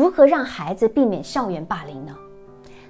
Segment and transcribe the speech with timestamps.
[0.00, 2.16] 如何让孩子避免校园霸凌呢？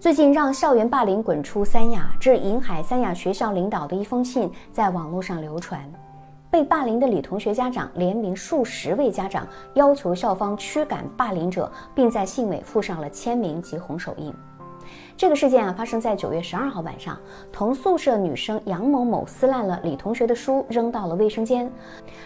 [0.00, 5.80] 最近让校园霸凌滚出三亚，致银海三亚学校领导的一封信在网络上流传。
[6.50, 14.34] 被霸凌的李同学家长联名数十位家长，要求校方驱赶霸凌者，并在信尾附上了签名及红手印。
[15.16, 17.18] 这个事件啊，发生在九月十二号晚上。
[17.52, 21.70] 同宿舍女生杨某某撕烂了李同学的书，扔到了卫生间。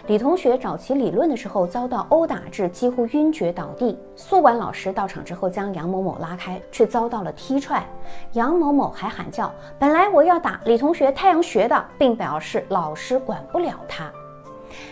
[0.07, 3.97] 李同学找其理论的时候，遭到殴打至几乎晕厥倒地。
[4.15, 7.85] 宿管老师到场之后，将杨某某拉开，却遭到了踢踹。
[8.33, 14.11] 杨某某还喊叫：“本来我要打李同学太阳穴的，并表示老师管不了他。”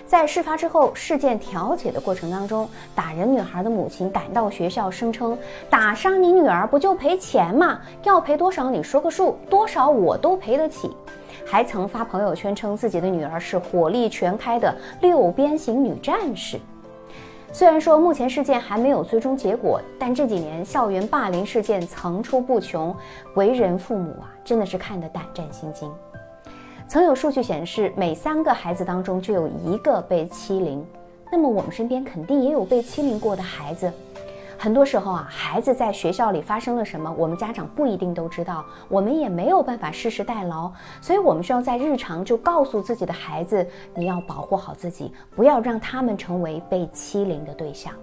[0.05, 5.37] 在事发之后，事件调解的过程当中，打人女孩的母亲赶到学校，声称
[5.69, 7.79] 打伤你女儿不就赔钱吗？
[8.03, 10.89] 要赔多少你说个数，多少我都赔得起。
[11.45, 16.59] 还曾发朋友圈称自己的女儿是火力全开的六边形女战士。
[17.51, 22.95] 虽然说目前事件还没有最终结果，但这几年校园霸凌事件层出不穷，
[23.33, 25.91] 为人父母啊，真的是看得胆战心惊。
[26.89, 30.83] 曾有数据显示，每三个孩子当中就有一个被欺凌。
[31.31, 33.93] 那么我们身边肯定也有被欺凌过的孩子。
[34.57, 40.71] 很多时候啊，孩子在学校里发生了什么，我们家长不一定都知道，我们也没有办法事事代劳。
[40.99, 47.93] 所以，我们需要在日常就告诉自己的孩子，你要保护好自己，不要让他们成为被欺凌的对象。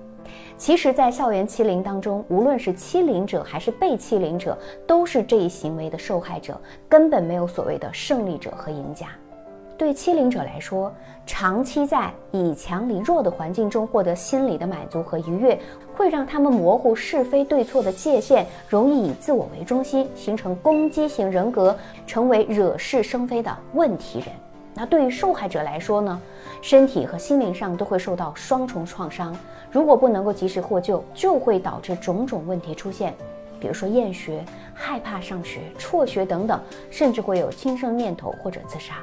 [0.58, 9.08] 其实，在校园欺凌当中，无论是欺凌者还是被欺凌者，都是这一行为的受害者，根本没有所谓的胜利者和赢家。
[9.78, 10.90] 对欺凌者来说，
[11.26, 15.60] 长期在以强凌弱的环境中获得心理的满足和愉悦，
[15.94, 21.76] 会让他们模糊是非对错的界限，容易以自我为中心，形成攻击型人格，
[22.06, 24.28] 成为惹是生非的问题人。
[24.78, 26.20] 那对于受害者来说呢，
[26.60, 29.34] 身体和心灵上都会受到双重创伤。
[29.72, 33.14] 如果不能够及时获救，就会导致种种问题出现，
[33.58, 36.60] 比如说厌学、害怕上学、辍学等等，
[36.90, 38.96] 甚至会有轻生念头或者自杀。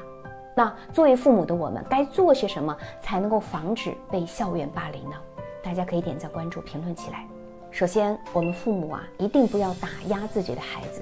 [0.55, 5.16] 那作为父母的我们，该做些什么才能够防止被校园霸凌呢？
[5.63, 7.25] 大家可以点赞、关注、评论起来。
[7.72, 11.01] 首先，我们父母啊，一定不要打压自己的孩子。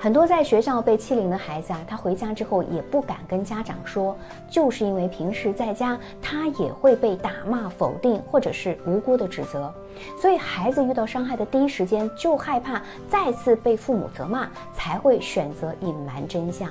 [0.00, 4.16] 很多在学校被欺凌的孩子啊，他回家之后也不敢跟家长说，
[4.48, 9.74] 就是因为平时在家他也会被打骂、否定或者是无辜的指责，
[10.16, 16.70] 所以孩子遇到伤害的第一时间就害怕再次被父母责骂，才会选择隐瞒真相。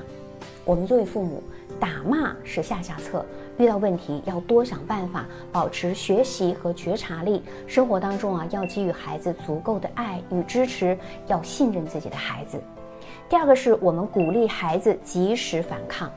[0.63, 1.43] 我们作为父母，
[1.81, 3.25] 打骂是下下策，
[3.57, 7.43] 遇到问题要多想办法，保持学习和觉察力。
[7.67, 12.57] 生活当中啊，要给予孩子足够的爱与支持，要信任自己的孩子。
[13.29, 16.11] 第二个是我们鼓励孩子及时反抗。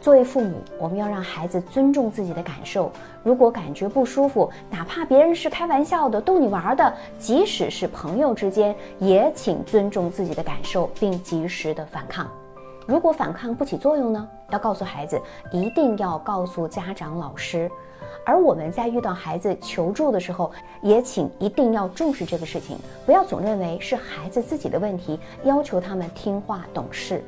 [0.00, 2.90] 作为父母，我们要让孩子尊重自己的感受。
[3.22, 12.26] 如果感觉不舒服，哪怕别人是开玩笑的、逗你玩的，即使是朋友之间，也请尊重自己的感受，并及时的反抗。
[12.86, 14.28] 如果反抗不起作用呢？
[14.50, 15.20] 要告诉孩子，
[15.52, 17.70] 一定要告诉家长、老师。
[18.26, 20.50] 而我们在遇到孩子求助的时候，
[20.82, 22.76] 也请一定要重视这个事情，
[23.06, 27.22] 不要总认为是孩子自己的问题，要求他们听话懂事。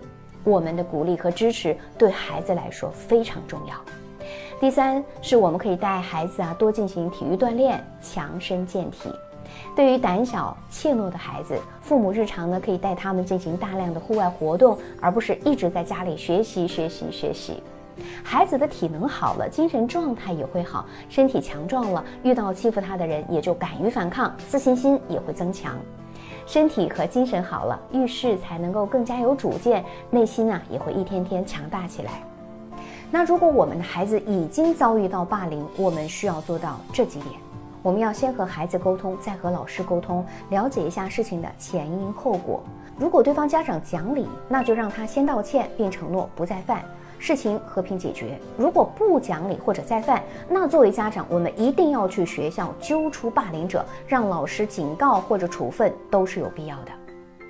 [0.45, 3.75] 我们的鼓励和支持对孩子来说非常重要。
[4.61, 9.11] 第三，是我们可以带孩子啊多进行体育锻炼，强身健体。
[9.75, 17.63] 对于胆小怯懦的孩子，父母日常呢可以带他们进行大量的户外活动，而不是一直在家里学习学习学习。
[18.23, 25.77] 孩子的体能好了，精神状态也会好，身体强壮了，遇到欺负他的人也就敢于反抗，自信心也会增强。
[26.47, 32.23] 身体和精神好了，遇事才能够更加有主见，内心呢也会一天天强大起来。
[33.11, 37.35] 那如果我们的孩子已经遭遇到霸凌，我们需要做到这几点：
[37.83, 42.63] 我们要先和孩子沟通，再和老师沟通，了解一下事情的前因后果。
[42.97, 46.85] 如果对方家长讲理，那就让他先道歉，并承诺不再犯。
[47.19, 48.37] 事情和平解决。
[48.57, 56.91] 如果不讲理或者再犯，那作为家长，我们一定要去学校揪出霸凌者，让老师警告或者处分都是有必要的。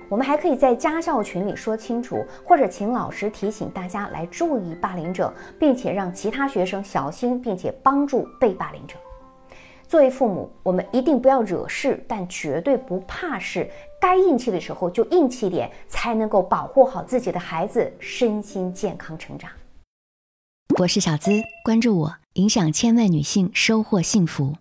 [0.09, 8.95] 我们还可以在家校群里说清楚，或者请老师提醒大家来注意霸凌者，并且让其他学生小心，并且帮助被霸凌者。
[9.93, 13.69] 作为父母，我们一定不要惹事，但绝对不怕事。
[14.01, 19.51] 该硬气的时候就硬气点，才能够保护好自己的孩子身心健康成长。
[20.79, 21.29] 我是小资，
[21.63, 24.55] 关注我，影响千万女性，收获幸福。